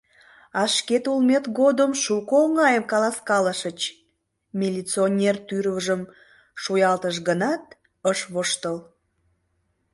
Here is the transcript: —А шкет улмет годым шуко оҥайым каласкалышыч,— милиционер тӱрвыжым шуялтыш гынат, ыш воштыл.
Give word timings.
—А 0.59 0.61
шкет 0.75 1.03
улмет 1.11 1.45
годым 1.59 1.91
шуко 2.03 2.33
оҥайым 2.45 2.85
каласкалышыч,— 2.91 3.79
милиционер 4.59 5.35
тӱрвыжым 5.47 6.01
шуялтыш 6.61 7.15
гынат, 7.27 7.63
ыш 8.11 8.19
воштыл. 8.33 8.77